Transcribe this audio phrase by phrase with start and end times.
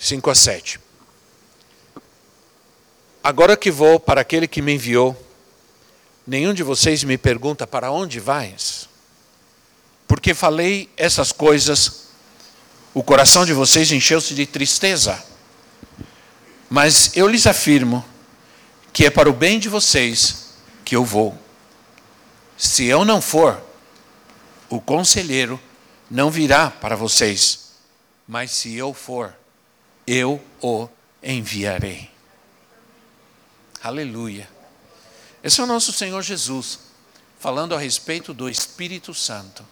[0.00, 0.80] 5 a 7.
[3.22, 5.14] Agora que vou para aquele que me enviou,
[6.26, 8.88] nenhum de vocês me pergunta para onde vais?
[10.08, 12.06] Porque falei essas coisas,
[12.94, 15.22] o coração de vocês encheu-se de tristeza.
[16.70, 18.02] Mas eu lhes afirmo
[18.94, 21.36] que é para o bem de vocês que eu vou.
[22.56, 23.62] Se eu não for,
[24.70, 25.60] o conselheiro
[26.10, 27.72] não virá para vocês,
[28.26, 29.34] mas se eu for,
[30.12, 30.88] eu o
[31.22, 32.10] enviarei.
[33.80, 34.50] Aleluia.
[35.40, 36.80] Esse é o nosso Senhor Jesus,
[37.38, 39.64] falando a respeito do Espírito Santo.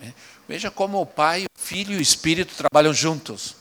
[0.00, 0.14] É.
[0.48, 3.54] Veja como o Pai, o Filho e o Espírito trabalham juntos.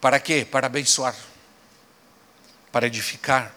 [0.00, 0.44] Para quê?
[0.44, 1.16] Para abençoar,
[2.72, 3.54] para edificar,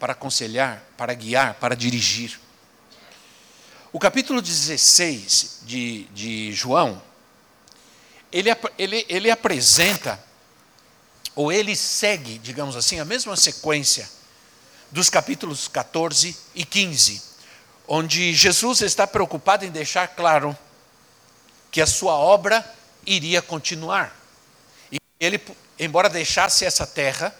[0.00, 2.40] para aconselhar, para guiar, para dirigir.
[3.92, 7.02] O capítulo 16 de, de João
[8.32, 10.22] ele, ele, ele apresenta,
[11.34, 14.08] ou ele segue, digamos assim, a mesma sequência
[14.90, 17.22] dos capítulos 14 e 15,
[17.86, 20.56] onde Jesus está preocupado em deixar claro
[21.70, 22.64] que a sua obra
[23.06, 24.16] iria continuar.
[24.90, 25.40] E ele,
[25.78, 27.34] embora deixasse essa terra,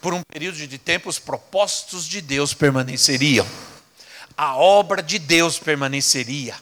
[0.00, 3.46] por um período de tempo, os propósitos de Deus permaneceriam.
[4.36, 6.56] A obra de Deus permaneceria.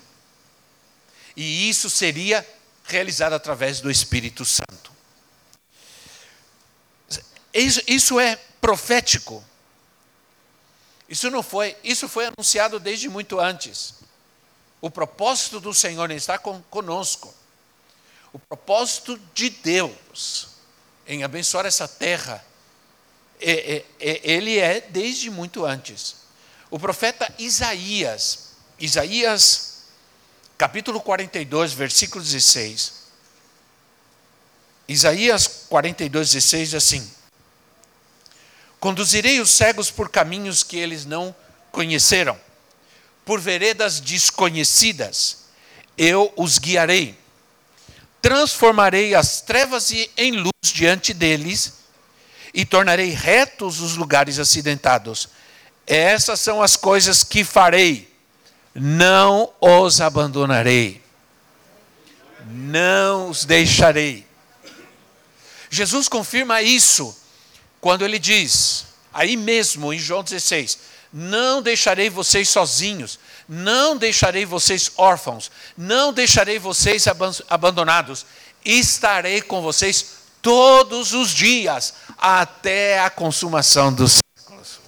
[1.36, 2.44] E isso seria
[2.88, 4.92] realizada através do Espírito Santo.
[7.54, 9.44] Isso, isso é profético.
[11.08, 13.94] Isso não foi, isso foi anunciado desde muito antes.
[14.80, 17.34] O propósito do Senhor está conosco.
[18.32, 20.58] O propósito de Deus
[21.08, 22.44] em abençoar essa terra,
[23.40, 26.16] é, é, é, ele é desde muito antes.
[26.70, 29.67] O profeta Isaías, Isaías
[30.58, 32.94] capítulo 42, versículo 16.
[34.88, 37.10] Isaías 42, 16 diz assim:
[38.80, 41.34] Conduzirei os cegos por caminhos que eles não
[41.70, 42.38] conheceram,
[43.24, 45.44] por veredas desconhecidas,
[45.96, 47.16] eu os guiarei.
[48.20, 51.74] Transformarei as trevas em luz diante deles
[52.52, 55.28] e tornarei retos os lugares acidentados.
[55.86, 58.17] Essas são as coisas que farei
[58.80, 61.02] não os abandonarei,
[62.46, 64.26] não os deixarei.
[65.70, 67.16] Jesus confirma isso
[67.80, 70.78] quando ele diz, aí mesmo em João 16:
[71.12, 73.18] Não deixarei vocês sozinhos,
[73.48, 77.04] não deixarei vocês órfãos, não deixarei vocês
[77.48, 78.24] abandonados,
[78.64, 84.80] estarei com vocês todos os dias, até a consumação dos séculos.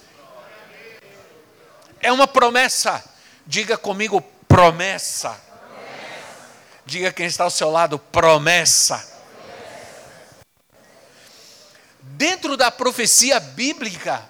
[1.99, 3.10] É uma promessa.
[3.51, 5.31] Diga comigo, promessa.
[5.31, 6.49] promessa.
[6.85, 8.97] Diga quem está ao seu lado, promessa.
[8.97, 10.45] promessa.
[11.99, 14.25] Dentro da profecia bíblica,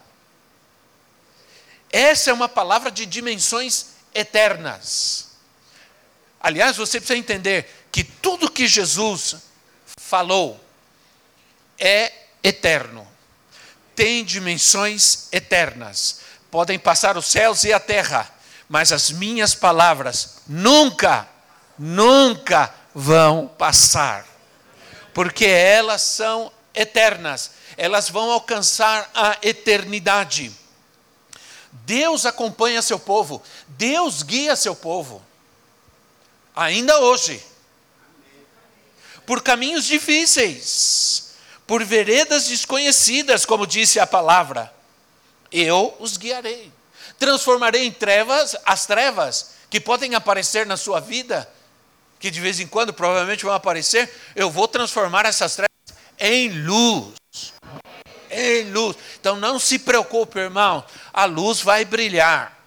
[1.91, 5.33] essa é uma palavra de dimensões eternas.
[6.39, 9.35] Aliás, você precisa entender que tudo que Jesus
[9.99, 10.59] falou
[11.77, 12.11] é
[12.43, 13.07] eterno,
[13.95, 16.21] tem dimensões eternas.
[16.49, 18.40] Podem passar os céus e a terra,
[18.71, 21.27] mas as minhas palavras nunca,
[21.77, 24.25] nunca vão passar,
[25.13, 30.53] porque elas são eternas, elas vão alcançar a eternidade.
[31.83, 35.21] Deus acompanha seu povo, Deus guia seu povo,
[36.55, 37.43] ainda hoje,
[39.25, 41.33] por caminhos difíceis,
[41.67, 44.73] por veredas desconhecidas, como disse a palavra,
[45.51, 46.71] eu os guiarei
[47.21, 51.47] transformarei em trevas as trevas que podem aparecer na sua vida,
[52.19, 55.69] que de vez em quando provavelmente vão aparecer, eu vou transformar essas trevas
[56.19, 57.13] em luz.
[58.31, 58.97] Em luz.
[59.19, 60.83] Então não se preocupe, irmão,
[61.13, 62.57] a luz vai brilhar.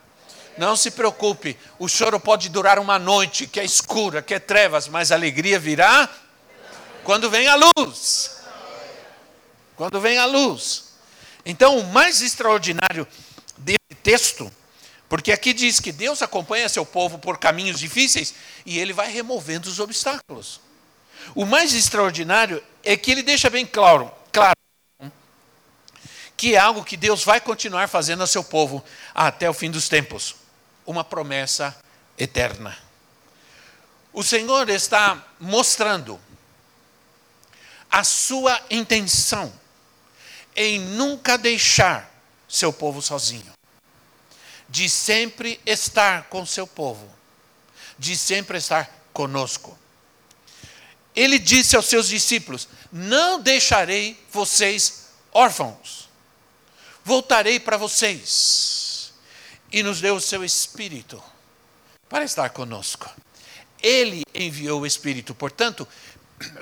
[0.57, 4.87] Não se preocupe, o choro pode durar uma noite, que é escura, que é trevas,
[4.87, 6.09] mas a alegria virá
[7.03, 8.37] quando vem a luz.
[9.75, 10.95] Quando vem a luz.
[11.45, 13.05] Então, o mais extraordinário
[14.05, 14.53] texto,
[15.09, 18.35] porque aqui diz que Deus acompanha seu povo por caminhos difíceis
[18.65, 20.61] e ele vai removendo os obstáculos.
[21.35, 24.55] O mais extraordinário é que ele deixa bem claro, claro
[26.37, 28.85] que é algo que Deus vai continuar fazendo a seu povo
[29.15, 30.37] até o fim dos tempos
[30.87, 31.75] uma promessa
[32.19, 32.77] eterna.
[34.13, 36.21] O Senhor está mostrando
[37.91, 39.53] a sua intenção
[40.55, 42.13] em nunca deixar
[42.49, 43.53] seu povo sozinho,
[44.69, 47.09] de sempre estar com seu povo,
[47.99, 49.79] de sempre estar conosco.
[51.15, 56.09] Ele disse aos seus discípulos: Não deixarei vocês órfãos,
[57.05, 59.13] voltarei para vocês.
[59.71, 61.23] E nos deu o seu Espírito
[62.09, 63.11] para estar conosco.
[63.83, 65.87] Ele enviou o Espírito, portanto,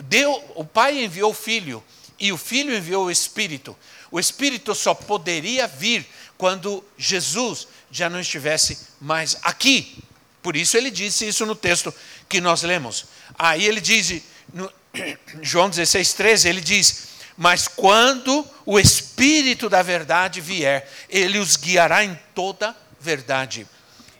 [0.05, 1.85] deu, o Pai enviou o Filho
[2.19, 3.77] e o Filho enviou o Espírito.
[4.11, 6.07] O Espírito só poderia vir
[6.39, 10.03] quando Jesus já não estivesse mais aqui.
[10.43, 11.95] Por isso ele disse isso no texto
[12.29, 13.05] que nós lemos.
[13.39, 14.23] Aí ele diz,
[14.53, 14.73] no
[15.43, 22.03] João 16, 13, ele diz: Mas quando o Espírito da verdade vier, ele os guiará
[22.03, 23.69] em toda verdade.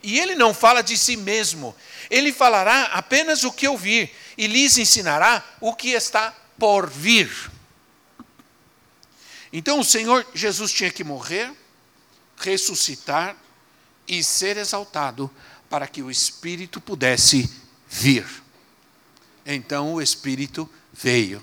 [0.03, 1.75] E ele não fala de si mesmo,
[2.11, 7.31] ele falará apenas o que ouvir e lhes ensinará o que está por vir.
[9.53, 11.53] Então o Senhor Jesus tinha que morrer,
[12.37, 13.37] ressuscitar
[14.07, 15.31] e ser exaltado
[15.69, 17.51] para que o Espírito pudesse
[17.89, 18.27] vir.
[19.45, 21.43] Então o Espírito veio.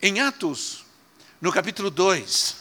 [0.00, 0.84] Em Atos,
[1.40, 2.56] no capítulo 2,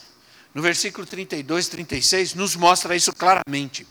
[0.54, 3.88] no versículo 32 e 36, nos mostra isso claramente.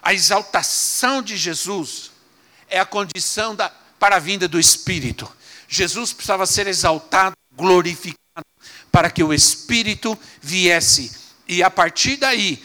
[0.00, 2.10] A exaltação de Jesus
[2.68, 3.68] é a condição da,
[3.98, 5.30] para a vinda do Espírito.
[5.68, 8.46] Jesus precisava ser exaltado, glorificado,
[8.90, 11.27] para que o Espírito viesse.
[11.48, 12.62] E a partir daí,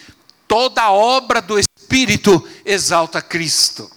[0.47, 3.89] toda obra do Espírito exalta Cristo.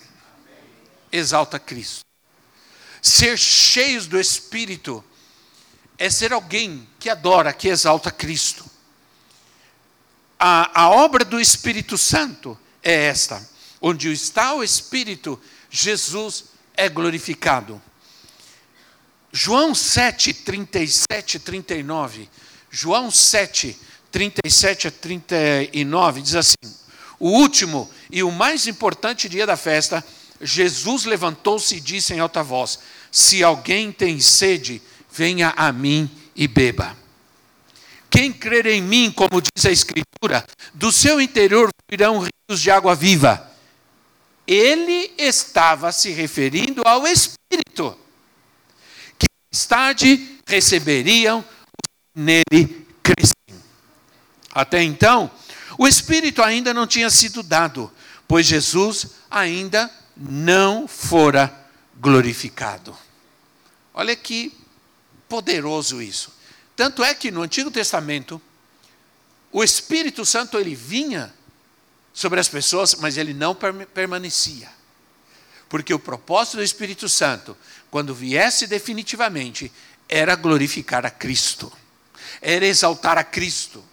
[1.11, 2.05] Exalta Cristo.
[3.03, 5.05] Ser cheios do Espírito
[5.99, 8.77] é ser alguém que adora, que exalta Cristo
[10.39, 13.47] a, a obra do Espírito Santo é esta:
[13.81, 15.41] onde está o Espírito,
[15.71, 16.45] Jesus
[16.77, 17.81] é glorificado.
[19.33, 22.29] João 7, 37 e 39.
[22.71, 23.79] João 7,
[24.17, 26.75] 37 a 39 diz assim:
[27.21, 30.03] O último e o mais importante dia da festa,
[30.41, 32.79] Jesus levantou-se e disse em alta voz:
[33.13, 34.81] Se alguém tem sede,
[35.13, 36.97] venha a mim e beba.
[38.09, 42.95] Quem crer em mim, como diz a Escritura, do seu interior virão rios de água
[42.95, 43.53] viva.
[44.47, 47.95] Ele estava se referindo ao Espírito,
[49.19, 51.45] que mais tarde receberiam
[52.15, 52.86] nele.
[54.57, 55.31] Até então,
[55.77, 57.93] o Espírito ainda não tinha sido dado,
[58.27, 61.55] pois Jesus ainda não fora
[61.95, 62.97] glorificado.
[63.93, 64.57] Olha que
[65.29, 66.33] poderoso isso.
[66.75, 68.41] Tanto é que no Antigo Testamento,
[69.53, 71.35] o Espírito Santo ele vinha
[72.15, 73.55] sobre as pessoas, mas ele não
[73.93, 74.71] permanecia.
[75.69, 77.55] Porque o propósito do Espírito Santo,
[77.91, 79.71] quando viesse definitivamente,
[80.09, 81.71] era glorificar a Cristo,
[82.41, 83.85] era exaltar a Cristo.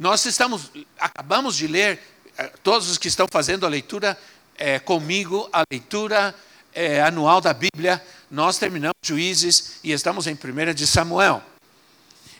[0.00, 2.00] Nós estamos, acabamos de ler,
[2.38, 4.18] eh, todos os que estão fazendo a leitura
[4.56, 6.34] é, comigo, a leitura
[6.72, 11.42] é, anual da Bíblia, nós terminamos Juízes e estamos em 1 de Samuel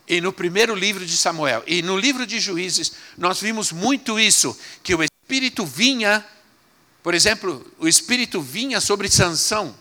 [0.09, 4.59] e no primeiro livro de Samuel e no livro de Juízes, nós vimos muito isso,
[4.83, 6.25] que o Espírito vinha,
[7.03, 9.77] por exemplo, o Espírito vinha sobre Sansão,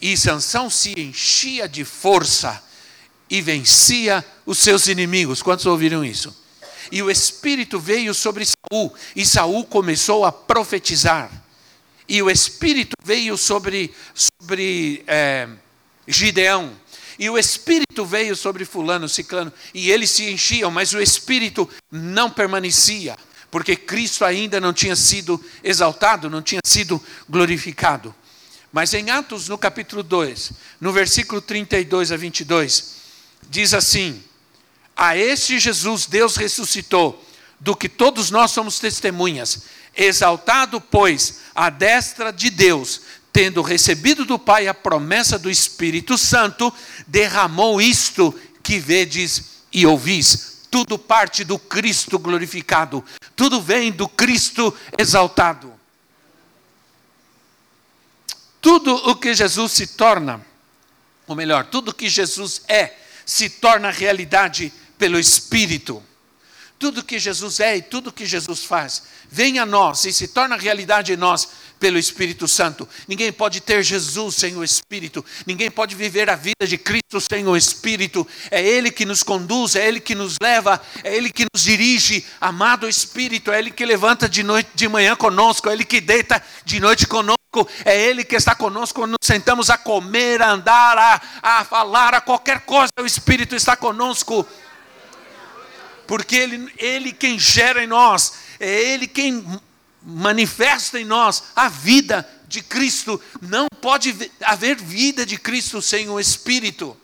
[0.00, 2.62] e Sansão se enchia de força
[3.28, 5.42] e vencia os seus inimigos.
[5.42, 6.45] Quantos ouviram isso?
[6.90, 11.30] E o Espírito veio sobre Saul, e Saul começou a profetizar.
[12.08, 15.48] E o Espírito veio sobre, sobre é,
[16.06, 16.72] Gideão,
[17.18, 22.30] e o Espírito veio sobre Fulano, Ciclano, e eles se enchiam, mas o Espírito não
[22.30, 23.16] permanecia,
[23.50, 28.14] porque Cristo ainda não tinha sido exaltado, não tinha sido glorificado.
[28.72, 32.96] Mas em Atos, no capítulo 2, no versículo 32 a 22,
[33.48, 34.22] diz assim:
[34.96, 37.22] A este Jesus Deus ressuscitou,
[37.60, 44.38] do que todos nós somos testemunhas, exaltado, pois, à destra de Deus, tendo recebido do
[44.38, 46.72] Pai a promessa do Espírito Santo,
[47.06, 50.62] derramou isto que vedes e ouvis.
[50.70, 55.72] Tudo parte do Cristo glorificado, tudo vem do Cristo exaltado.
[58.60, 60.44] Tudo o que Jesus se torna,
[61.26, 66.02] ou melhor, tudo o que Jesus é, se torna realidade pelo Espírito.
[66.78, 70.56] tudo que Jesus é e tudo que Jesus faz, vem a nós e se torna
[70.56, 71.48] realidade em nós
[71.80, 72.88] pelo Espírito Santo.
[73.08, 77.46] Ninguém pode ter Jesus sem o Espírito, ninguém pode viver a vida de Cristo sem
[77.46, 78.26] o Espírito.
[78.50, 82.24] É Ele que nos conduz, é Ele que nos leva, é Ele que nos dirige.
[82.40, 86.42] Amado Espírito, é Ele que levanta de noite, de manhã conosco, é Ele que deita
[86.64, 87.36] de noite conosco.
[87.86, 92.12] É Ele que está conosco quando nos sentamos a comer, a andar, a, a falar,
[92.12, 92.90] a qualquer coisa.
[93.00, 94.46] O Espírito está conosco
[96.06, 99.44] porque ele, ele quem gera em nós, é Ele quem
[100.02, 103.20] manifesta em nós a vida de Cristo.
[103.40, 106.96] Não pode haver vida de Cristo sem o Espírito.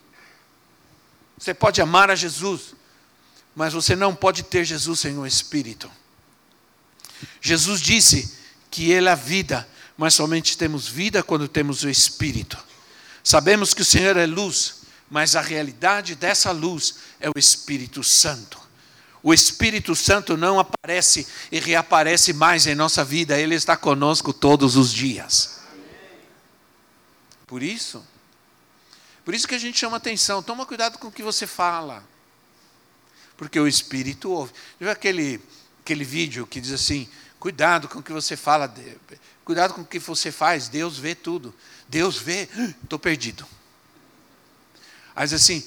[1.37, 2.75] Você pode amar a Jesus,
[3.55, 5.91] mas você não pode ter Jesus sem o Espírito.
[7.41, 8.39] Jesus disse
[8.71, 12.57] que Ele é a vida, mas somente temos vida quando temos o Espírito.
[13.25, 18.62] Sabemos que o Senhor é luz, mas a realidade dessa luz é o Espírito Santo.
[19.23, 24.77] O Espírito Santo não aparece e reaparece mais em nossa vida, ele está conosco todos
[24.77, 25.61] os dias.
[27.47, 28.05] Por isso,
[29.25, 32.03] por isso que a gente chama atenção, toma cuidado com o que você fala.
[33.37, 34.53] Porque o Espírito ouve.
[34.79, 35.41] Viu aquele,
[35.81, 38.73] aquele vídeo que diz assim: cuidado com o que você fala,
[39.45, 41.55] cuidado com o que você faz, Deus vê tudo.
[41.89, 42.49] Deus vê,
[42.83, 43.47] estou perdido.
[45.15, 45.65] Mas assim,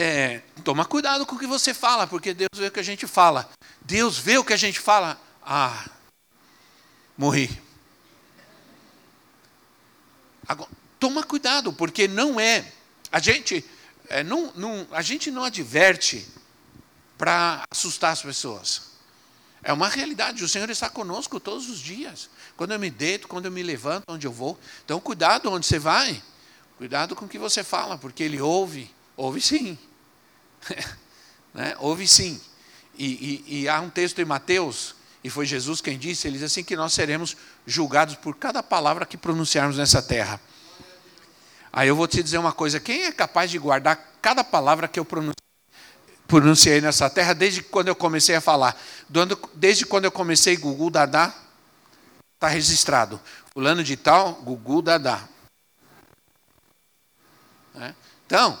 [0.00, 3.04] é, toma cuidado com o que você fala, porque Deus vê o que a gente
[3.04, 3.50] fala.
[3.80, 5.20] Deus vê o que a gente fala.
[5.44, 5.90] Ah,
[7.16, 7.50] morri.
[10.46, 12.64] Agora, toma cuidado, porque não é.
[13.10, 13.64] A gente,
[14.08, 16.24] é, não, não, a gente não adverte
[17.16, 18.92] para assustar as pessoas.
[19.64, 22.30] É uma realidade, o Senhor está conosco todos os dias.
[22.56, 24.56] Quando eu me deito, quando eu me levanto, onde eu vou.
[24.84, 26.22] Então, cuidado onde você vai.
[26.76, 28.88] Cuidado com o que você fala, porque Ele ouve.
[29.16, 29.76] Ouve sim.
[31.54, 31.74] né?
[31.78, 32.40] Houve sim.
[32.96, 36.44] E, e, e há um texto em Mateus, e foi Jesus quem disse, ele diz
[36.44, 37.36] assim que nós seremos
[37.66, 40.40] julgados por cada palavra que pronunciarmos nessa terra.
[41.72, 44.98] Aí eu vou te dizer uma coisa: quem é capaz de guardar cada palavra que
[44.98, 45.06] eu
[46.26, 48.76] pronunciei nessa terra desde quando eu comecei a falar?
[49.54, 51.34] Desde quando eu comecei Gugu Dadá,
[52.34, 53.20] está registrado.
[53.52, 55.28] Fulano de tal, Gugu Dadá.
[57.74, 57.94] Né?
[58.26, 58.58] Então,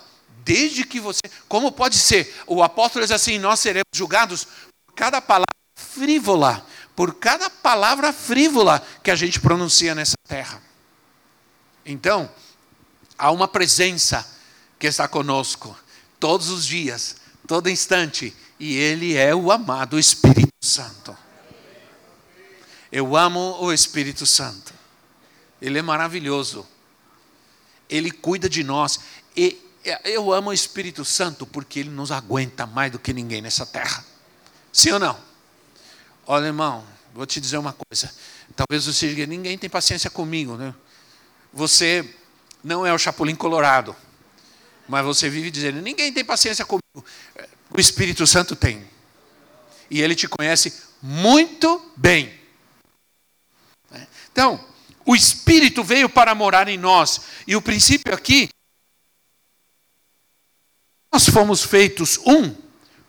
[0.48, 1.20] desde que você.
[1.46, 2.34] Como pode ser?
[2.46, 4.46] O apóstolo diz assim: nós seremos julgados
[4.86, 5.44] por cada palavra
[5.76, 10.62] frívola, por cada palavra frívola que a gente pronuncia nessa terra.
[11.84, 12.30] Então,
[13.18, 14.26] há uma presença
[14.78, 15.78] que está conosco
[16.18, 21.14] todos os dias, todo instante, e Ele é o amado Espírito Santo.
[22.90, 24.72] Eu amo o Espírito Santo.
[25.60, 26.66] Ele é maravilhoso.
[27.86, 28.98] Ele cuida de nós.
[29.36, 29.67] E
[30.04, 34.04] eu amo o Espírito Santo porque ele nos aguenta mais do que ninguém nessa terra.
[34.72, 35.18] Sim ou não?
[36.26, 38.12] Olha, irmão, vou te dizer uma coisa.
[38.54, 40.74] Talvez você diga, ninguém tem paciência comigo, né?
[41.52, 42.14] Você
[42.62, 43.96] não é o Chapolin Colorado,
[44.88, 47.04] mas você vive dizendo, ninguém tem paciência comigo.
[47.70, 48.88] O Espírito Santo tem.
[49.90, 52.38] E ele te conhece muito bem.
[54.32, 54.62] Então,
[55.06, 57.22] o Espírito veio para morar em nós.
[57.46, 58.48] E o princípio aqui
[61.10, 62.54] nós fomos feitos um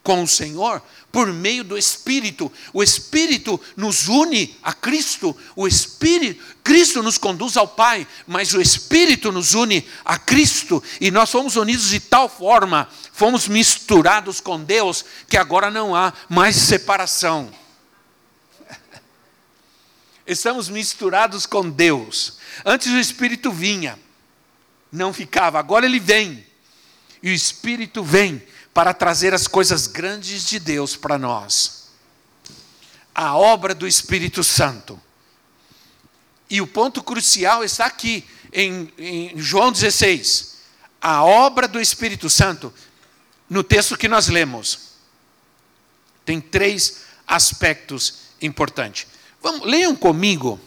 [0.02, 2.52] com o Senhor por meio do Espírito.
[2.74, 5.36] O Espírito nos une a Cristo.
[5.56, 10.82] O Espírito, Cristo nos conduz ao Pai, mas o Espírito nos une a Cristo.
[11.02, 16.14] E nós fomos unidos de tal forma, fomos misturados com Deus, que agora não há
[16.28, 17.52] mais separação.
[20.26, 22.38] Estamos misturados com Deus.
[22.66, 24.00] Antes o Espírito vinha,
[24.92, 26.49] não ficava, agora ele vem
[27.22, 28.42] e o Espírito vem
[28.74, 31.90] para trazer as coisas grandes de Deus para nós.
[33.14, 35.00] A obra do Espírito Santo.
[36.50, 40.58] E o ponto crucial está aqui, em, em João 16.
[41.02, 42.74] A obra do Espírito Santo,
[43.50, 44.90] no texto que nós lemos,
[46.26, 49.08] tem três aspectos importantes.
[49.42, 50.60] Vamos, leiam comigo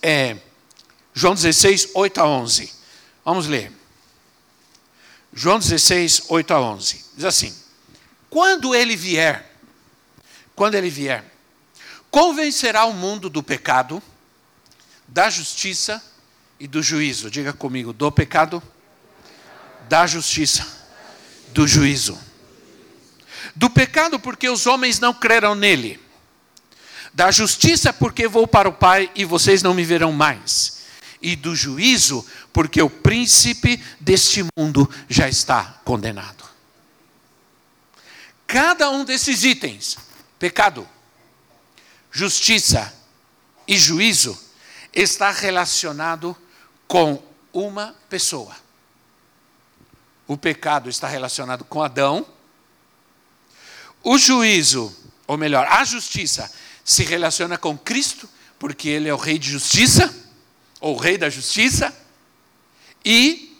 [0.00, 0.36] é,
[1.14, 2.72] João 16, 8 a 11.
[3.24, 3.72] Vamos ler.
[5.32, 7.04] João 16, 8 a 11.
[7.16, 7.54] Diz assim:
[8.28, 9.50] Quando ele vier,
[10.54, 11.24] quando ele vier,
[12.10, 14.02] convencerá o mundo do pecado,
[15.08, 16.02] da justiça
[16.60, 17.30] e do juízo.
[17.30, 18.62] Diga comigo: do pecado,
[19.88, 20.66] da justiça,
[21.48, 22.18] do juízo.
[23.56, 26.00] Do pecado, porque os homens não creram nele.
[27.14, 30.81] Da justiça, porque vou para o Pai e vocês não me verão mais
[31.22, 36.44] e do juízo, porque o príncipe deste mundo já está condenado.
[38.46, 39.96] Cada um desses itens
[40.38, 40.86] pecado,
[42.10, 42.92] justiça
[43.66, 44.38] e juízo
[44.92, 46.36] está relacionado
[46.86, 48.54] com uma pessoa.
[50.26, 52.26] O pecado está relacionado com Adão.
[54.02, 54.94] O juízo,
[55.26, 56.50] ou melhor, a justiça
[56.84, 60.14] se relaciona com Cristo, porque ele é o rei de justiça,
[60.82, 61.96] ou rei da justiça.
[63.04, 63.56] E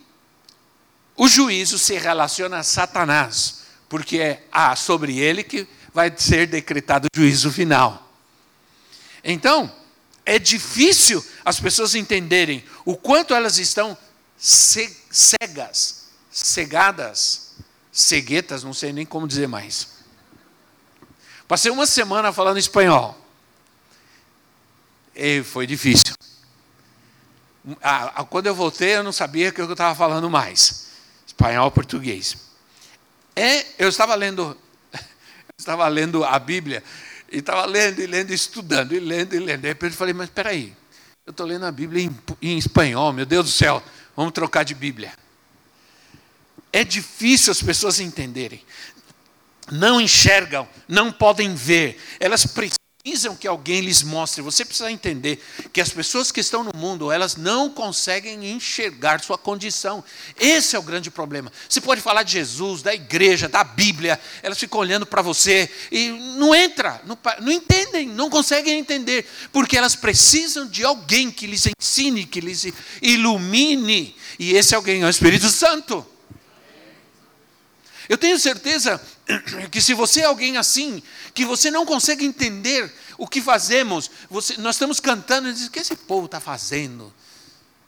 [1.17, 7.07] o juízo se relaciona a Satanás, porque é ah, sobre ele que vai ser decretado
[7.07, 8.13] o juízo final.
[9.23, 9.73] Então,
[10.27, 13.97] é difícil as pessoas entenderem o quanto elas estão
[14.37, 17.53] cegas, cegadas,
[17.93, 19.89] ceguetas, não sei nem como dizer mais.
[21.47, 23.17] Passei uma semana falando espanhol.
[25.15, 26.02] E foi difícil.
[28.29, 30.89] Quando eu voltei, eu não sabia que eu estava falando mais.
[31.27, 32.37] Espanhol, português.
[33.35, 34.57] É, eu estava lendo,
[35.57, 36.83] estava lendo a Bíblia
[37.31, 39.63] e estava lendo e lendo, estudando, e lendo e lendo.
[39.63, 40.75] De repente eu falei, mas espera aí,
[41.25, 43.83] eu estou lendo a Bíblia em, em espanhol, meu Deus do céu,
[44.17, 45.15] vamos trocar de Bíblia.
[46.73, 48.63] É difícil as pessoas entenderem.
[49.71, 51.99] Não enxergam, não podem ver.
[52.19, 54.41] Elas precisam precisam que alguém lhes mostre.
[54.43, 55.43] Você precisa entender
[55.73, 60.05] que as pessoas que estão no mundo, elas não conseguem enxergar sua condição.
[60.39, 61.51] Esse é o grande problema.
[61.69, 66.11] Você pode falar de Jesus, da igreja, da Bíblia, elas ficam olhando para você e
[66.39, 71.67] não entra, não, não entendem, não conseguem entender, porque elas precisam de alguém que lhes
[71.67, 72.69] ensine, que lhes
[73.03, 74.15] ilumine.
[74.39, 76.07] E esse alguém é o Espírito Santo.
[78.09, 79.01] Eu tenho certeza
[79.71, 81.03] que se você é alguém assim,
[81.35, 85.73] que você não consegue entender o que fazemos, você, nós estamos cantando e dizemos, o
[85.73, 87.13] que esse povo está fazendo?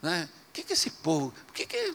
[0.02, 0.28] Né?
[0.48, 1.94] O que, que esse povo, o que, que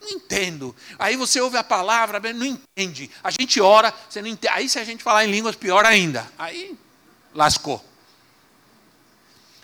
[0.00, 0.74] não entendo.
[0.98, 3.10] Aí você ouve a palavra, não entende.
[3.22, 4.52] A gente ora, você não entende.
[4.54, 6.30] Aí se a gente falar em línguas, pior ainda.
[6.38, 6.78] Aí
[7.34, 7.84] lascou.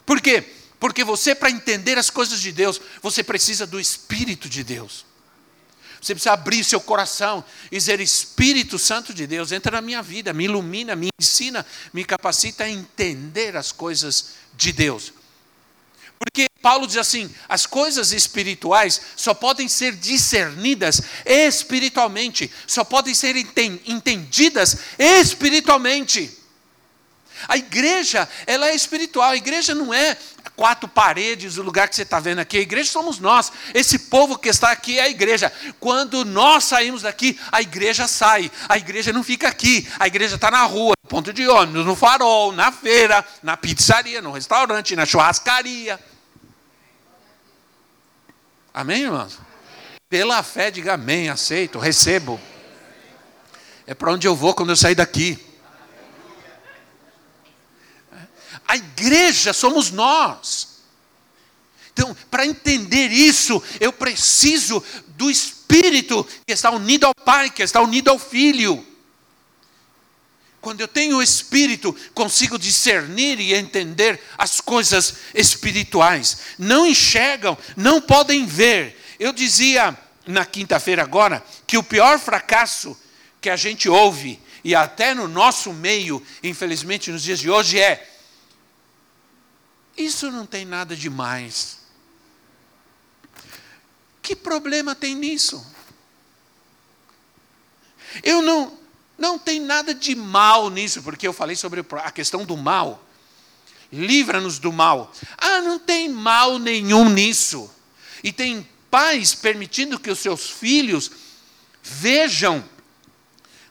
[0.05, 0.45] Por quê?
[0.79, 5.07] Porque você, para entender as coisas de Deus, você precisa do Espírito de Deus.
[6.05, 7.43] Você precisa abrir seu coração
[7.73, 11.65] e dizer: Espírito Santo de Deus, entra na minha vida, me ilumina, me ensina,
[11.95, 15.15] me capacita a entender as coisas de Deus.
[16.19, 23.35] Porque Paulo diz assim: as coisas espirituais só podem ser discernidas espiritualmente, só podem ser
[23.35, 26.39] entendidas espiritualmente.
[27.49, 29.31] A igreja, ela é espiritual.
[29.31, 30.19] A igreja não é
[30.57, 32.59] quatro paredes, o lugar que você está vendo aqui.
[32.59, 33.53] A igreja somos nós.
[33.73, 35.53] Esse povo que está aqui é a igreja.
[35.81, 38.51] Quando nós saímos daqui, a igreja sai.
[38.69, 39.89] A igreja não fica aqui.
[39.99, 44.23] A igreja está na rua, no ponto de ônibus, no farol, na feira, na pizzaria,
[44.23, 45.99] no restaurante, na churrascaria.
[48.73, 49.39] Amém, irmãos?
[50.09, 52.41] Pela fé, diga amém, aceito, recebo.
[53.87, 55.44] É para onde eu vou quando eu sair daqui.
[58.67, 60.75] A igreja somos nós.
[61.93, 67.81] Então, para entender isso, eu preciso do Espírito que está unido ao Pai, que está
[67.81, 68.85] unido ao Filho.
[70.61, 76.39] Quando eu tenho o Espírito, consigo discernir e entender as coisas espirituais.
[76.59, 78.99] Não enxergam, não podem ver.
[79.21, 79.97] Eu dizia
[80.27, 82.99] na quinta-feira agora que o pior fracasso
[83.41, 88.14] que a gente ouve, e até no nosso meio, infelizmente nos dias de hoje, é
[89.97, 91.79] isso não tem nada de mais.
[94.23, 95.65] Que problema tem nisso?
[98.23, 98.79] Eu não,
[99.19, 103.05] não tem nada de mal nisso, porque eu falei sobre a questão do mal.
[103.93, 105.13] Livra-nos do mal.
[105.37, 107.71] Ah, não tem mal nenhum nisso.
[108.23, 111.11] E tem pais permitindo que os seus filhos
[111.83, 112.65] vejam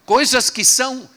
[0.06, 1.10] coisas que são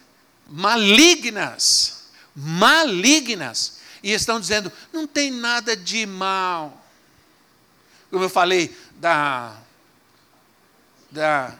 [0.48, 6.84] malignas, malignas e estão dizendo: não tem nada de mal.
[8.10, 9.56] Como eu falei da,
[11.10, 11.54] da,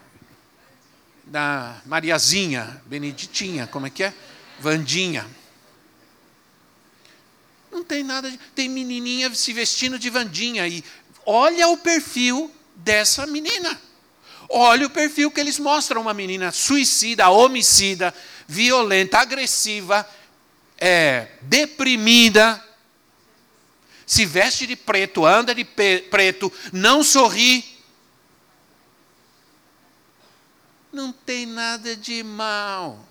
[1.24, 4.14] da Mariazinha, Beneditinha, como é que é?
[4.60, 5.26] Vandinha.
[7.70, 8.38] Não tem nada de.
[8.54, 10.66] Tem menininha se vestindo de Vandinha.
[10.66, 10.82] E
[11.26, 13.80] olha o perfil dessa menina.
[14.48, 18.14] Olha o perfil que eles mostram: uma menina suicida, homicida,
[18.46, 20.08] violenta, agressiva,
[20.78, 22.62] é deprimida,
[24.06, 27.76] se veste de preto, anda de preto, não sorri.
[30.92, 33.04] Não tem nada de mal.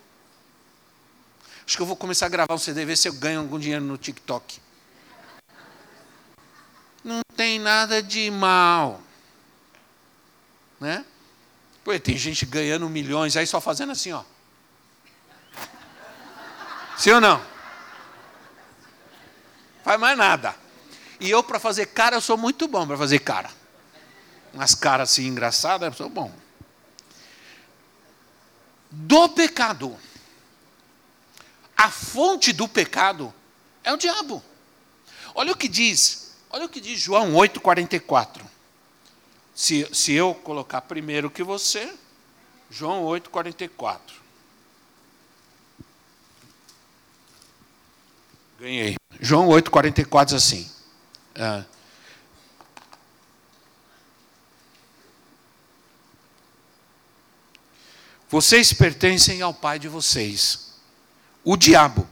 [1.67, 3.83] Acho que eu vou começar a gravar um CD, ver se eu ganho algum dinheiro
[3.83, 4.59] no TikTok.
[7.03, 9.01] Não tem nada de mal.
[10.79, 11.05] Né?
[11.83, 14.23] Pô, tem gente ganhando milhões aí só fazendo assim, ó.
[16.97, 17.54] Sim ou não?
[19.85, 20.55] Faz mais nada.
[21.19, 23.51] E eu, para fazer cara, eu sou muito bom para fazer cara.
[24.51, 26.33] Umas caras assim engraçadas, eu sou bom.
[28.89, 29.95] Do pecado.
[31.77, 33.31] A fonte do pecado
[33.83, 34.43] é o diabo.
[35.35, 38.41] Olha o que diz, olha o que diz João 8,44.
[39.53, 41.93] Se, se eu colocar primeiro que você,
[42.71, 43.99] João 8,44.
[48.65, 48.95] Ganhei.
[49.21, 50.67] João 8,44 diz assim.
[51.35, 51.63] Ah,
[58.27, 60.71] vocês pertencem ao pai de vocês,
[61.43, 62.09] o diabo,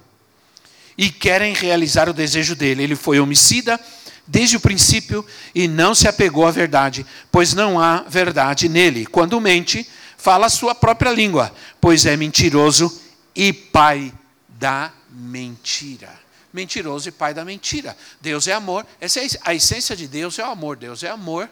[0.96, 2.84] e querem realizar o desejo dele.
[2.84, 3.80] Ele foi homicida
[4.28, 9.08] desde o princípio e não se apegou à verdade, pois não há verdade nele.
[9.08, 9.90] Quando mente,
[10.20, 13.02] fala a sua própria língua, pois é mentiroso
[13.36, 14.14] e pai
[14.48, 16.22] da mentira.
[16.54, 17.98] Mentiroso e pai da mentira.
[18.22, 18.86] Deus é amor.
[19.02, 20.78] Essa é a essência de Deus é o amor.
[20.78, 21.50] Deus é amor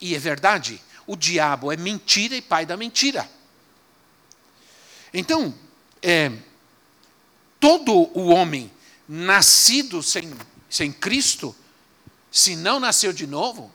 [0.00, 0.80] e é verdade.
[1.06, 3.28] O diabo é mentira e pai da mentira.
[5.12, 5.54] Então,
[6.02, 6.30] é,
[7.58, 8.70] todo o homem
[9.08, 10.32] nascido sem,
[10.68, 11.56] sem Cristo,
[12.30, 13.74] se não nasceu de novo,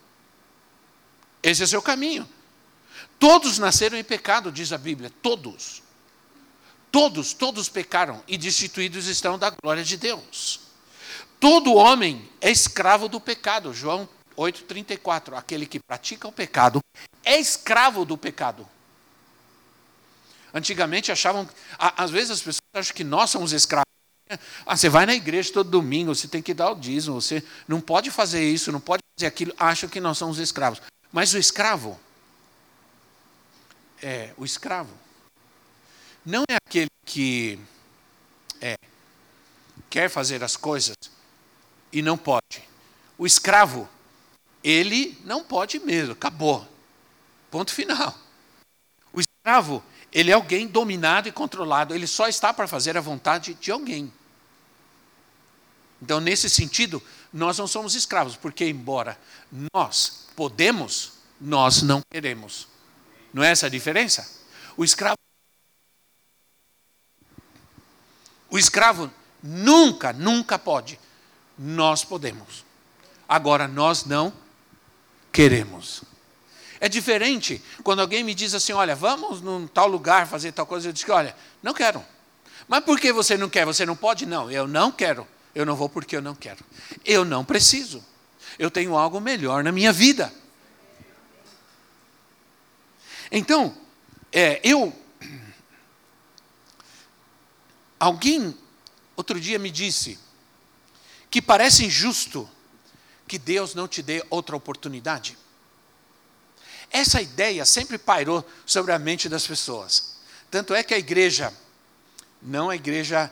[1.42, 2.30] esse é o seu caminho.
[3.20, 5.83] Todos nasceram em pecado, diz a Bíblia, todos.
[6.94, 10.60] Todos, todos pecaram e destituídos estão da glória de Deus.
[11.40, 13.74] Todo homem é escravo do pecado.
[13.74, 15.36] João 8,34.
[15.36, 16.80] Aquele que pratica o pecado
[17.26, 18.70] é escravo do pecado.
[20.54, 23.92] Antigamente achavam, às vezes as pessoas acham que nós somos escravos.
[24.64, 27.82] Ah, você vai na igreja todo domingo, você tem que dar o dízimo, você não
[27.82, 30.80] pode fazer isso, não pode fazer aquilo, acham que nós somos escravos.
[31.12, 32.00] Mas o escravo,
[34.00, 34.94] é, o escravo,
[36.26, 37.60] não é aquele que
[38.62, 38.76] é,
[39.90, 40.96] quer fazer as coisas
[41.92, 42.64] e não pode.
[43.18, 43.88] O escravo,
[44.64, 46.68] ele não pode mesmo, acabou.
[47.52, 48.18] Ponto final.
[49.12, 53.54] O escravo, ele é alguém dominado e controlado, ele só está para fazer a vontade
[53.54, 54.12] de alguém.
[56.02, 59.18] Então, nesse sentido, nós não somos escravos, porque, embora
[59.74, 62.68] nós podemos, nós não queremos.
[63.34, 64.30] Não é essa a diferença?
[64.76, 65.18] O escravo.
[68.54, 69.10] O escravo
[69.42, 71.00] nunca, nunca pode.
[71.58, 72.64] Nós podemos.
[73.28, 74.32] Agora, nós não
[75.32, 76.04] queremos.
[76.80, 80.88] É diferente quando alguém me diz assim: olha, vamos num tal lugar fazer tal coisa.
[80.88, 82.06] Eu digo: olha, não quero.
[82.68, 83.66] Mas por que você não quer?
[83.66, 84.24] Você não pode?
[84.24, 85.28] Não, eu não quero.
[85.56, 86.64] Eu não vou porque eu não quero.
[87.04, 88.06] Eu não preciso.
[88.60, 90.32] Eu tenho algo melhor na minha vida.
[93.32, 93.76] Então,
[94.32, 94.96] é, eu.
[98.04, 98.54] Alguém
[99.16, 100.20] outro dia me disse
[101.32, 102.50] que parece injusto
[103.26, 105.38] que Deus não te dê outra oportunidade.
[106.92, 110.18] Essa ideia sempre pairou sobre a mente das pessoas.
[110.52, 111.54] Tanto é que a igreja,
[112.42, 113.32] não a igreja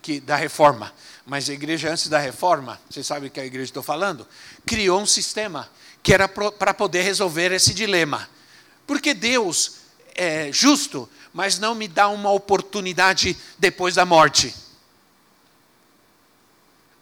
[0.00, 0.94] que, da reforma,
[1.26, 4.26] mas a igreja antes da reforma, vocês sabem que a igreja estou falando,
[4.64, 5.70] criou um sistema
[6.02, 8.30] que era para poder resolver esse dilema.
[8.86, 9.74] Porque Deus
[10.14, 14.54] é justo, mas não me dá uma oportunidade depois da morte.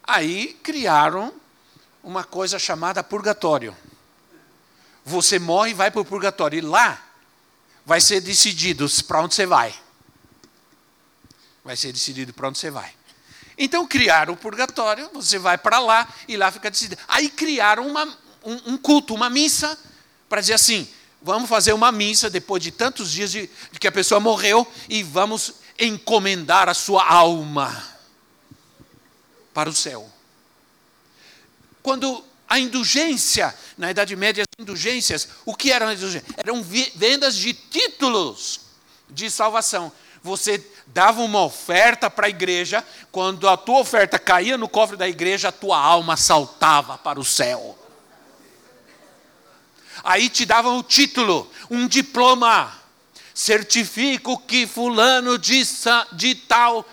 [0.03, 1.33] Aí criaram
[2.03, 3.77] uma coisa chamada purgatório
[5.09, 6.59] você morre e vai para o purgatório.
[6.59, 7.03] E lá
[7.85, 9.75] vai ser decidido para onde você vai.
[11.65, 12.93] Vai ser decidido para onde você vai.
[13.57, 17.01] Então criaram o purgatório, você vai para lá e lá fica decidido.
[17.09, 18.05] Aí criaram uma,
[18.45, 19.77] um, um culto, uma missa,
[20.29, 20.89] para dizer assim:
[21.21, 25.03] vamos fazer uma missa depois de tantos dias de, de que a pessoa morreu e
[25.03, 27.85] vamos encomendar a sua alma
[29.53, 30.09] para o céu.
[31.83, 36.35] Quando a indulgência, na Idade Média, as indulgências, o que eram as indulgências?
[36.37, 38.61] Eram vendas de títulos
[39.09, 39.93] de salvação.
[40.23, 45.09] Você dava uma oferta para a igreja, quando a tua oferta caía no cofre da
[45.09, 47.78] igreja, a tua alma saltava para o céu.
[50.05, 52.73] Aí te davam o título, um diploma.
[53.35, 55.63] Certifico que fulano de,
[56.13, 56.85] de tal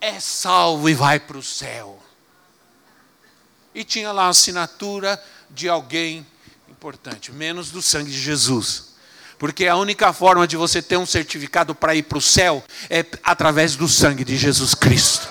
[0.00, 2.02] é salvo e vai para o céu
[3.76, 6.26] e tinha lá a assinatura de alguém
[6.66, 8.96] importante, menos do sangue de Jesus.
[9.38, 13.04] Porque a única forma de você ter um certificado para ir para o céu é
[13.22, 15.28] através do sangue de Jesus Cristo.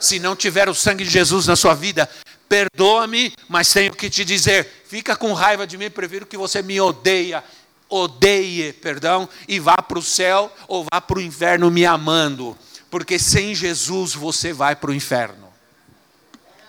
[0.00, 2.08] Se não tiver o sangue de Jesus na sua vida,
[2.48, 6.80] perdoa-me, mas tenho que te dizer: fica com raiva de mim, prefiro que você me
[6.80, 7.44] odeia,
[7.88, 12.56] odeie, perdão, e vá para o céu ou vá para o inferno me amando.
[12.90, 15.48] porque sem Jesus você vai para o inferno.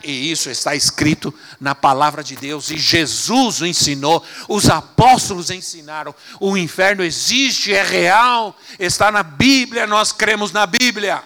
[0.04, 6.16] E isso está escrito na palavra de Deus, e Jesus o ensinou, os apóstolos ensinaram.
[6.40, 11.22] O inferno existe, é real, está na Bíblia, nós cremos na Bíblia.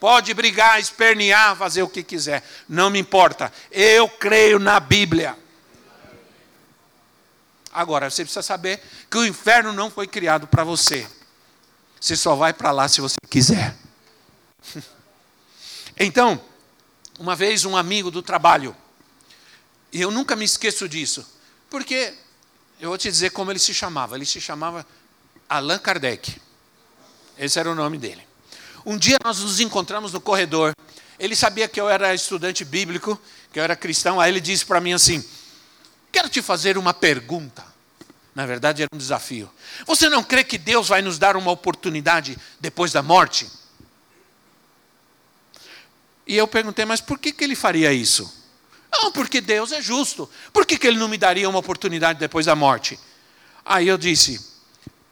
[0.00, 3.52] Pode brigar, espernear, fazer o que quiser, não me importa.
[3.70, 5.36] Eu creio na Bíblia.
[7.72, 11.06] Agora, você precisa saber que o inferno não foi criado para você.
[12.00, 13.74] Você só vai para lá se você quiser.
[16.00, 16.40] Então,
[17.18, 18.76] uma vez um amigo do trabalho,
[19.92, 21.26] e eu nunca me esqueço disso,
[21.68, 22.14] porque
[22.80, 24.14] eu vou te dizer como ele se chamava.
[24.14, 24.86] Ele se chamava
[25.48, 26.40] Allan Kardec.
[27.36, 28.27] Esse era o nome dele.
[28.88, 30.72] Um dia nós nos encontramos no corredor.
[31.18, 33.20] Ele sabia que eu era estudante bíblico,
[33.52, 34.18] que eu era cristão.
[34.18, 35.22] Aí ele disse para mim assim:
[36.10, 37.62] Quero te fazer uma pergunta.
[38.34, 39.50] Na verdade, era um desafio.
[39.86, 43.46] Você não crê que Deus vai nos dar uma oportunidade depois da morte?
[46.26, 48.32] E eu perguntei, mas por que, que ele faria isso?
[48.90, 50.30] Não, porque Deus é justo.
[50.50, 52.98] Por que, que ele não me daria uma oportunidade depois da morte?
[53.66, 54.40] Aí eu disse: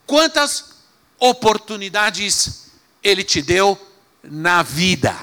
[0.07, 0.77] quantas
[1.19, 2.65] oportunidades
[3.07, 3.79] ele te deu
[4.23, 5.16] na vida?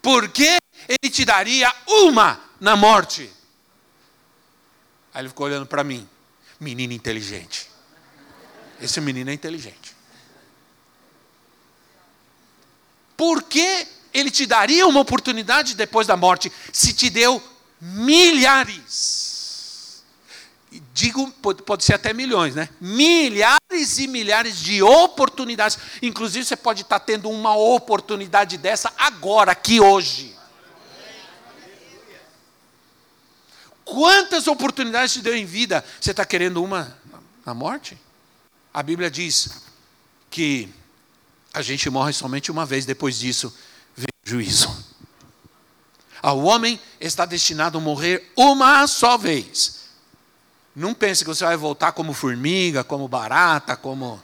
[0.00, 0.56] Por que
[0.88, 3.30] ele te daria uma na morte?
[5.12, 6.08] Aí ele ficou olhando para mim.
[6.58, 7.68] Menino inteligente.
[8.80, 9.94] Esse menino é inteligente.
[13.16, 17.42] Por que ele te daria uma oportunidade depois da morte se te deu
[17.78, 19.32] milhares?
[20.94, 22.70] Digo, pode ser até milhões, né?
[22.80, 23.61] Milhares
[23.98, 25.78] e milhares de oportunidades.
[26.00, 30.36] Inclusive, você pode estar tendo uma oportunidade dessa agora, aqui hoje.
[33.84, 35.84] Quantas oportunidades te deu em vida?
[36.00, 36.96] Você está querendo uma
[37.44, 37.98] na morte?
[38.72, 39.62] A Bíblia diz
[40.30, 40.68] que
[41.52, 43.54] a gente morre somente uma vez, depois disso
[43.94, 44.92] vem o juízo.
[46.22, 49.81] O homem está destinado a morrer uma só vez.
[50.74, 54.22] Não pense que você vai voltar como formiga, como barata, como.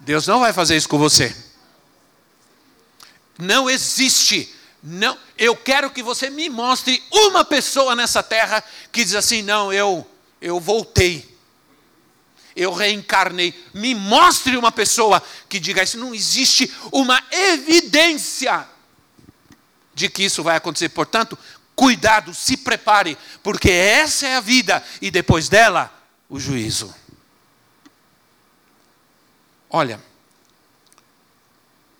[0.00, 1.34] Deus não vai fazer isso com você.
[3.38, 4.54] Não existe.
[4.82, 9.72] Não, eu quero que você me mostre uma pessoa nessa terra que diz assim: "Não,
[9.72, 10.06] eu
[10.40, 11.32] eu voltei
[12.54, 13.54] eu reencarnei.
[13.72, 15.98] Me mostre uma pessoa que diga isso.
[15.98, 18.66] Não existe uma evidência
[19.94, 20.88] de que isso vai acontecer.
[20.90, 21.38] Portanto,
[21.82, 25.92] cuidado, se prepare, porque essa é a vida e depois dela,
[26.28, 26.94] o juízo.
[29.68, 30.00] Olha,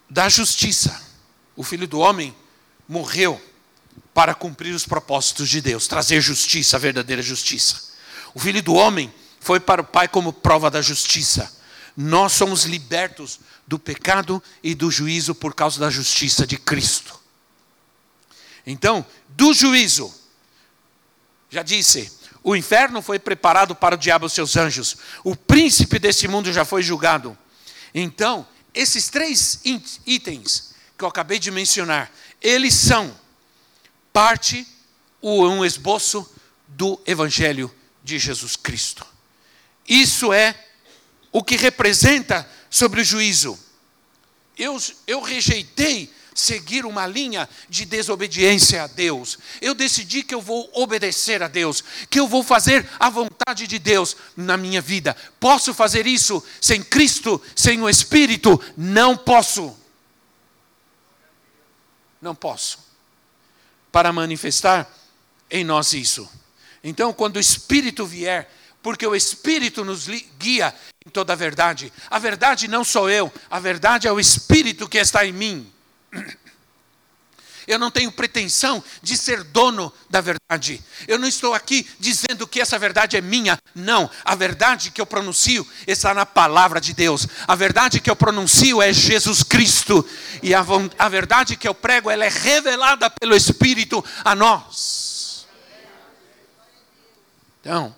[0.09, 1.03] da justiça,
[1.57, 2.33] o filho do homem
[2.88, 3.42] morreu
[4.14, 7.90] para cumprir os propósitos de Deus, trazer justiça, verdadeira justiça.
[8.35, 11.53] O filho do homem foi para o Pai como prova da justiça.
[11.97, 17.22] Nós somos libertos do pecado e do juízo por causa da justiça de Cristo.
[18.66, 20.12] Então, do juízo,
[21.51, 22.11] já disse,
[22.42, 24.96] o inferno foi preparado para o diabo e seus anjos.
[25.22, 27.37] O príncipe desse mundo já foi julgado.
[27.94, 29.61] Então, esses três
[30.07, 33.14] itens que eu acabei de mencionar, eles são
[34.12, 34.66] parte,
[35.22, 36.29] um esboço
[36.66, 37.72] do Evangelho
[38.03, 39.07] de Jesus Cristo.
[39.88, 40.55] Isso é
[41.31, 43.59] o que representa sobre o juízo.
[44.59, 49.38] Eu, eu rejeitei seguir uma linha de desobediência a Deus.
[49.61, 53.79] Eu decidi que eu vou obedecer a Deus, que eu vou fazer a vontade de
[53.79, 55.16] Deus na minha vida.
[55.38, 58.61] Posso fazer isso sem Cristo, sem o Espírito?
[58.77, 59.77] Não posso.
[62.21, 62.79] Não posso.
[63.90, 64.90] Para manifestar
[65.51, 66.29] em nós isso.
[66.83, 68.51] Então, quando o Espírito vier,
[68.83, 70.75] porque o Espírito nos guia
[71.07, 71.92] em toda a verdade.
[72.11, 75.73] A verdade não sou eu, a verdade é o Espírito que está em mim.
[77.66, 80.83] Eu não tenho pretensão de ser dono da verdade.
[81.07, 83.59] Eu não estou aqui dizendo que essa verdade é minha.
[83.75, 84.11] Não.
[84.25, 87.27] A verdade que eu pronuncio está na palavra de Deus.
[87.46, 90.07] A verdade que eu pronuncio é Jesus Cristo.
[90.42, 90.64] E a,
[90.98, 95.46] a verdade que eu prego, ela é revelada pelo Espírito a nós.
[97.61, 97.94] Então,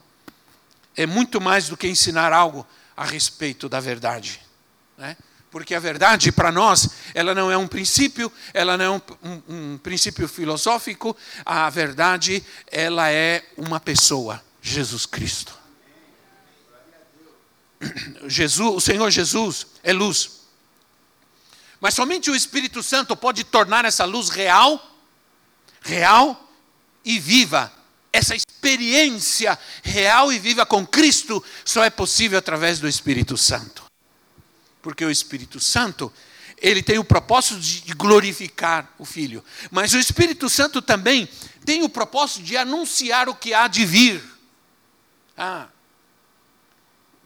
[0.94, 4.40] é muito mais do que ensinar algo a respeito da verdade.
[4.98, 5.16] Né?
[5.55, 9.43] Porque a verdade, para nós, ela não é um princípio, ela não é um, um,
[9.49, 15.57] um princípio filosófico, a verdade, ela é uma pessoa, Jesus Cristo.
[18.27, 20.40] Jesus, o Senhor Jesus é luz.
[21.81, 24.85] Mas somente o Espírito Santo pode tornar essa luz real,
[25.83, 26.51] real
[27.05, 27.73] e viva
[28.12, 33.84] essa experiência real e viva com Cristo só é possível através do Espírito Santo.
[34.85, 36.12] Porque o Espírito Santo,
[36.61, 39.42] ele tem o propósito de glorificar o Filho.
[39.70, 41.27] Mas o Espírito Santo também
[41.64, 44.23] tem o propósito de anunciar o que há de vir.
[45.38, 45.68] Ah,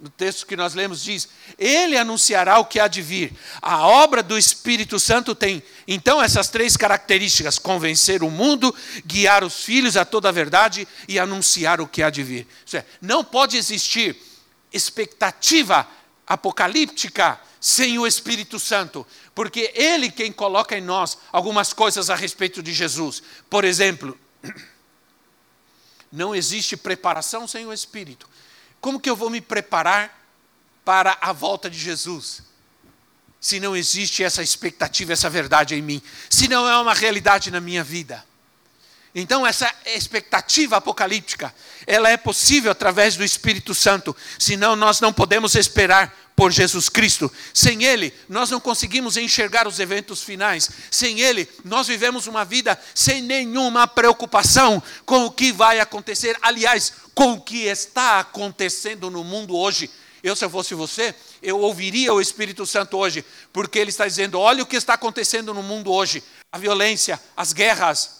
[0.01, 3.37] no texto que nós lemos diz: Ele anunciará o que há de vir.
[3.61, 8.73] A obra do Espírito Santo tem, então, essas três características: convencer o mundo,
[9.05, 12.47] guiar os filhos a toda a verdade e anunciar o que há de vir.
[12.73, 14.17] É, não pode existir
[14.73, 15.89] expectativa
[16.29, 22.63] apocalíptica sem o Espírito Santo, porque Ele quem coloca em nós algumas coisas a respeito
[22.63, 23.23] de Jesus.
[23.49, 24.19] Por exemplo,
[26.11, 28.29] não existe preparação sem o Espírito.
[28.81, 30.27] Como que eu vou me preparar
[30.85, 32.43] para a volta de Jesus?
[33.41, 37.61] Se não existe essa expectativa, essa verdade em mim, se não é uma realidade na
[37.61, 38.25] minha vida.
[39.15, 41.55] Então, essa expectativa apocalíptica,
[41.87, 47.33] ela é possível através do Espírito Santo, senão nós não podemos esperar por Jesus Cristo.
[47.53, 50.71] Sem Ele, nós não conseguimos enxergar os eventos finais.
[50.89, 56.39] Sem Ele, nós vivemos uma vida sem nenhuma preocupação com o que vai acontecer.
[56.41, 59.91] Aliás, com o que está acontecendo no mundo hoje.
[60.23, 64.39] Eu, se eu fosse você, eu ouviria o Espírito Santo hoje, porque ele está dizendo:
[64.39, 66.23] olha o que está acontecendo no mundo hoje:
[66.53, 68.19] a violência, as guerras.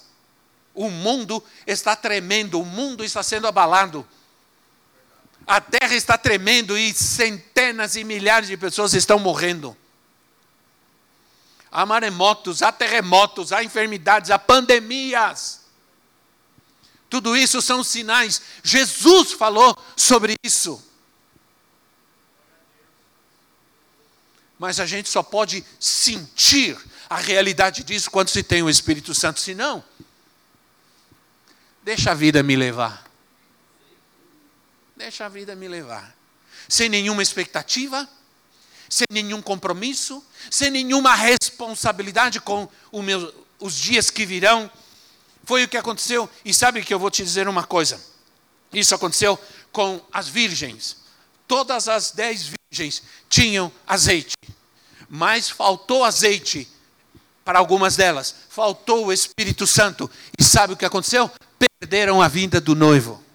[0.75, 4.05] O mundo está tremendo, o mundo está sendo abalado.
[5.49, 9.75] A terra está tremendo e centenas e milhares de pessoas estão morrendo.
[11.73, 15.63] Há maremotos, há terremotos, há enfermidades, há pandemias.
[17.09, 18.43] Tudo isso são sinais.
[18.63, 20.85] Jesus falou sobre isso.
[24.59, 26.77] Mas a gente só pode sentir
[27.09, 29.41] a realidade disso quando se tem o Espírito Santo.
[29.41, 29.83] Se não,
[31.83, 33.08] deixa a vida me levar.
[34.99, 36.13] Deixa a vida me levar.
[36.69, 38.07] Sem nenhuma expectativa,
[38.91, 44.69] sem nenhum compromisso, sem nenhuma responsabilidade com meu, os dias que virão
[45.45, 46.29] foi o que aconteceu.
[46.45, 48.05] E sabe que eu vou te dizer uma coisa.
[48.73, 49.39] Isso aconteceu
[49.71, 50.97] com as virgens.
[51.47, 54.35] Todas as dez virgens tinham azeite,
[55.09, 56.67] mas faltou azeite
[57.45, 58.35] para algumas delas.
[58.49, 60.11] Faltou o Espírito Santo.
[60.37, 61.31] E sabe o que aconteceu?
[61.81, 63.28] Perderam a vinda do noivo.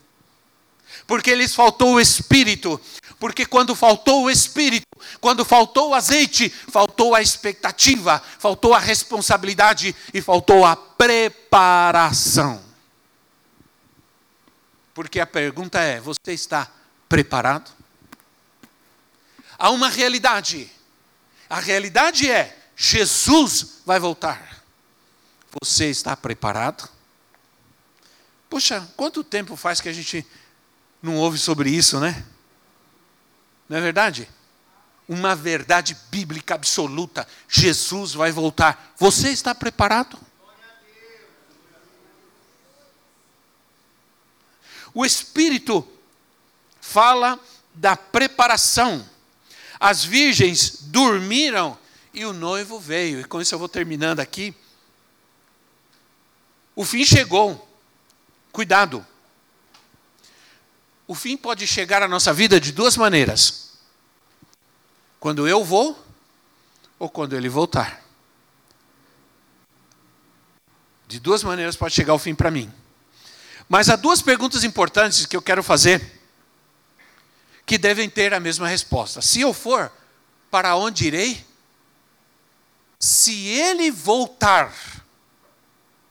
[1.06, 2.80] Porque lhes faltou o Espírito.
[3.20, 4.86] Porque quando faltou o Espírito,
[5.22, 12.62] quando faltou o azeite, faltou a expectativa, faltou a responsabilidade e faltou a preparação.
[14.94, 16.70] Porque a pergunta é: você está
[17.10, 17.72] preparado?
[19.58, 20.70] Há uma realidade.
[21.50, 24.63] A realidade é: Jesus vai voltar.
[25.62, 26.89] Você está preparado?
[28.50, 30.26] Puxa, quanto tempo faz que a gente
[31.04, 32.26] não ouve sobre isso, né?
[33.68, 34.30] Não é verdade?
[35.06, 37.28] Uma verdade bíblica absoluta.
[37.50, 38.94] Jesus vai voltar.
[38.98, 40.18] Você está preparado?
[44.94, 45.86] O Espírito
[46.80, 47.38] fala
[47.74, 49.06] da preparação.
[49.78, 51.78] As virgens dormiram
[52.13, 53.20] e o noivo veio.
[53.20, 54.56] E com isso eu vou terminando aqui.
[56.74, 57.68] O fim chegou.
[58.54, 59.06] Cuidado.
[61.08, 63.72] O fim pode chegar à nossa vida de duas maneiras:
[65.20, 66.02] quando eu vou
[66.98, 68.02] ou quando ele voltar.
[71.08, 72.72] De duas maneiras pode chegar o fim para mim.
[73.68, 76.22] Mas há duas perguntas importantes que eu quero fazer
[77.66, 79.22] que devem ter a mesma resposta.
[79.22, 79.92] Se eu for,
[80.52, 81.46] para onde irei?
[83.00, 84.74] Se ele voltar,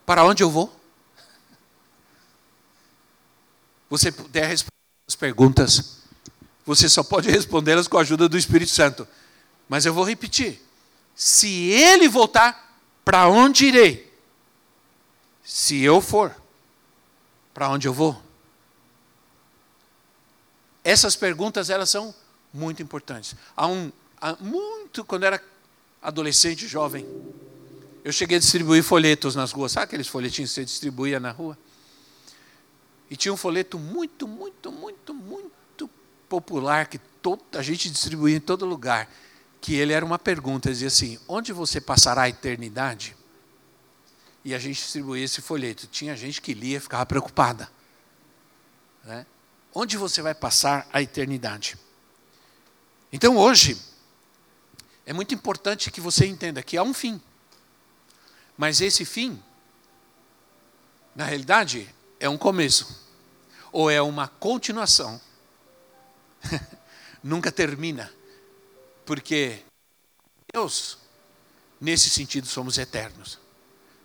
[0.04, 0.78] para onde eu vou?
[3.88, 4.81] Você puder responder
[5.12, 5.98] as perguntas,
[6.64, 9.06] você só pode respondê-las com a ajuda do Espírito Santo.
[9.68, 10.60] Mas eu vou repetir.
[11.14, 14.10] Se ele voltar, para onde irei?
[15.44, 16.34] Se eu for,
[17.52, 18.20] para onde eu vou?
[20.82, 22.14] Essas perguntas elas são
[22.52, 23.36] muito importantes.
[23.56, 25.42] Há um há muito quando era
[26.00, 27.06] adolescente, jovem,
[28.04, 29.72] eu cheguei a distribuir folhetos nas ruas.
[29.72, 31.56] Sabe aqueles folhetinhos que você distribuía na rua?
[33.12, 35.90] E tinha um folheto muito, muito, muito, muito
[36.30, 39.06] popular que toda a gente distribuía em todo lugar.
[39.60, 43.14] Que ele era uma pergunta, dizia assim: onde você passará a eternidade?
[44.42, 45.86] E a gente distribuía esse folheto.
[45.88, 47.70] Tinha gente que lia e ficava preocupada.
[49.04, 49.26] Né?
[49.74, 51.76] Onde você vai passar a eternidade?
[53.12, 53.78] Então hoje,
[55.04, 57.20] é muito importante que você entenda que há um fim.
[58.56, 59.38] Mas esse fim,
[61.14, 63.01] na realidade, é um começo.
[63.72, 65.20] Ou é uma continuação.
[67.24, 68.12] Nunca termina.
[69.06, 69.62] Porque
[70.52, 70.98] Deus,
[71.80, 73.38] nesse sentido, somos eternos.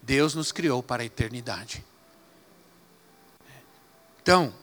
[0.01, 1.83] Deus nos criou para a eternidade.
[4.21, 4.53] Então,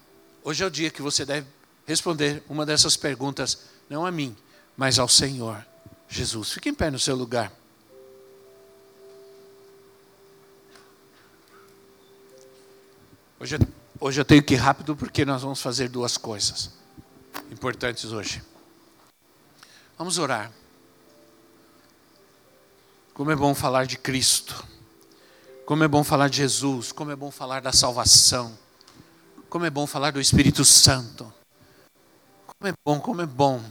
[0.43, 1.47] hoje é o dia que você deve
[1.87, 4.37] responder uma dessas perguntas, não a mim,
[4.77, 5.65] mas ao Senhor
[6.09, 6.53] Jesus.
[6.53, 7.53] Fique em pé no seu lugar.
[13.39, 13.59] Hoje,
[14.01, 16.70] hoje eu tenho que ir rápido porque nós vamos fazer duas coisas
[17.51, 18.42] importantes hoje.
[19.97, 20.51] Vamos orar.
[23.12, 24.64] Como é bom falar de Cristo.
[25.64, 26.90] Como é bom falar de Jesus.
[26.90, 28.59] Como é bom falar da salvação.
[29.49, 31.32] Como é bom falar do Espírito Santo.
[32.47, 33.62] Como é bom, como é bom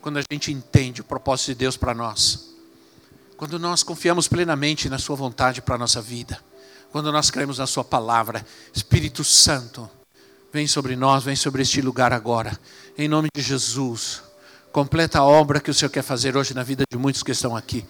[0.00, 2.54] quando a gente entende o propósito de Deus para nós.
[3.36, 6.40] Quando nós confiamos plenamente na Sua vontade para a nossa vida.
[6.96, 8.42] Quando nós cremos na Sua palavra.
[8.74, 9.86] Espírito Santo,
[10.50, 12.58] vem sobre nós, vem sobre este lugar agora.
[12.96, 14.22] Em nome de Jesus.
[14.72, 17.54] Completa a obra que o Senhor quer fazer hoje na vida de muitos que estão
[17.54, 17.84] aqui.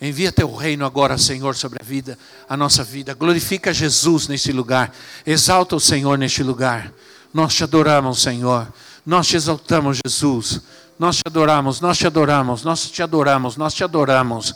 [0.00, 3.12] Envia teu reino agora, Senhor, sobre a vida, a nossa vida.
[3.12, 4.90] Glorifica Jesus neste lugar.
[5.26, 6.90] Exalta o Senhor neste lugar.
[7.34, 8.72] Nós te adoramos, Senhor.
[9.04, 10.62] Nós te exaltamos, Jesus.
[10.98, 14.54] Nós te adoramos, nós te adoramos, nós te adoramos, nós te adoramos.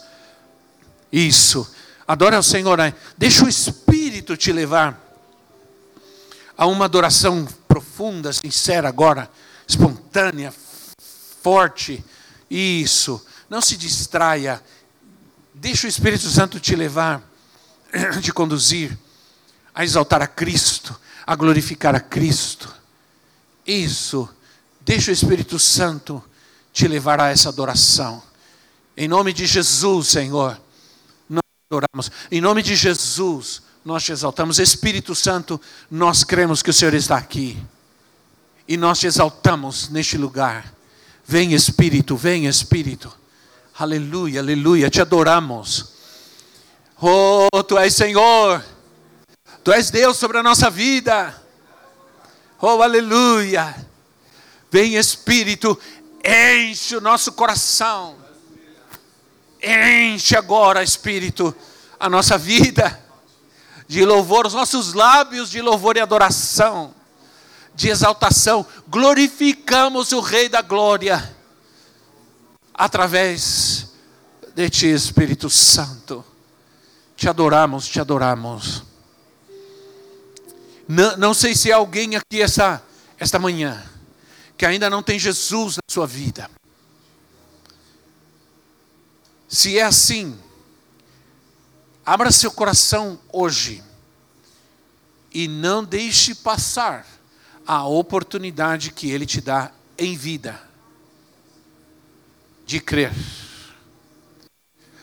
[1.13, 1.71] Isso.
[2.11, 2.77] Adora o Senhor.
[2.77, 2.93] Né?
[3.17, 5.01] Deixa o Espírito te levar
[6.59, 9.31] a uma adoração profunda, sincera agora,
[9.65, 10.53] espontânea,
[11.41, 12.05] forte.
[12.51, 13.25] Isso.
[13.49, 14.61] Não se distraia.
[15.55, 17.23] Deixa o Espírito Santo te levar,
[18.21, 18.99] te conduzir
[19.73, 22.75] a exaltar a Cristo, a glorificar a Cristo.
[23.65, 24.29] Isso.
[24.81, 26.21] Deixa o Espírito Santo
[26.73, 28.21] te levar a essa adoração.
[28.97, 30.61] Em nome de Jesus, Senhor,
[31.71, 32.11] nós adoramos.
[32.33, 34.59] Em nome de Jesus, nós te exaltamos.
[34.59, 37.57] Espírito Santo, nós cremos que o Senhor está aqui.
[38.67, 40.73] E nós te exaltamos neste lugar.
[41.25, 43.17] Vem Espírito, vem Espírito.
[43.79, 44.91] Aleluia, aleluia.
[44.91, 45.93] Te adoramos.
[47.01, 48.65] Oh, tu és Senhor.
[49.63, 51.41] Tu és Deus sobre a nossa vida.
[52.61, 53.87] Oh, aleluia.
[54.73, 55.79] Vem Espírito,
[56.25, 58.20] enche o nosso coração.
[59.63, 61.55] Enche agora, Espírito,
[61.99, 62.99] a nossa vida
[63.87, 66.95] de louvor, os nossos lábios de louvor e adoração
[67.75, 71.35] de exaltação, glorificamos o Rei da Glória,
[72.75, 73.93] através
[74.55, 76.25] de Ti, Espírito Santo.
[77.17, 78.83] Te adoramos, te adoramos.
[80.87, 82.83] Não, não sei se há alguém aqui esta,
[83.19, 83.83] esta manhã
[84.59, 86.51] que ainda não tem Jesus na sua vida.
[89.51, 90.39] Se é assim,
[92.07, 93.83] abra seu coração hoje
[95.35, 97.05] e não deixe passar
[97.67, 100.63] a oportunidade que Ele te dá em vida
[102.65, 103.13] de crer,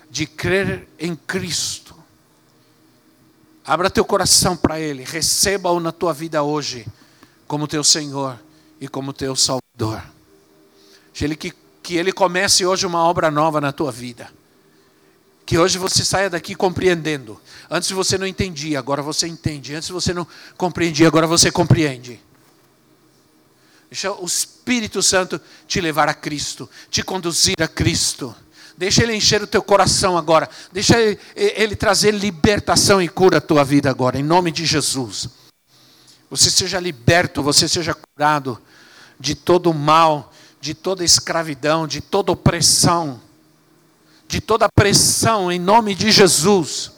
[0.09, 1.93] de crer em Cristo.
[3.65, 6.87] Abra teu coração para Ele, receba-o na tua vida hoje,
[7.45, 8.39] como teu Senhor
[8.79, 10.01] e como teu Salvador.
[11.19, 11.53] Ele, que,
[11.87, 14.29] que Ele comece hoje uma obra nova na tua vida.
[15.45, 17.39] Que hoje você saia daqui compreendendo.
[17.69, 19.73] Antes você não entendia, agora você entende.
[19.73, 20.27] Antes você não
[20.57, 22.19] compreendia, agora você compreende.
[23.89, 28.35] Deixa o Espírito Santo te levar a Cristo, te conduzir a Cristo.
[28.77, 30.49] Deixa Ele encher o teu coração agora.
[30.73, 30.97] Deixa
[31.37, 35.29] Ele, trazer libertação e cura à tua vida agora, em nome de Jesus.
[36.29, 38.61] Você seja liberto, você seja curado
[39.17, 43.21] de todo mal, de toda escravidão, de toda opressão,
[44.27, 46.97] de toda pressão, em nome de Jesus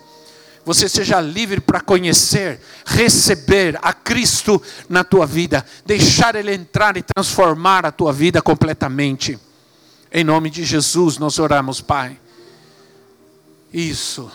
[0.69, 7.01] você seja livre para conhecer, receber a Cristo na tua vida, deixar Ele entrar e
[7.01, 9.39] transformar a tua vida completamente.
[10.11, 12.19] Em nome de Jesus nós oramos, Pai.
[13.73, 14.31] Isso.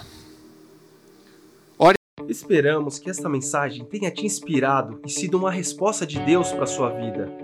[1.78, 1.96] Ore.
[2.28, 6.66] Esperamos que esta mensagem tenha te inspirado e sido uma resposta de Deus para a
[6.66, 7.43] sua vida.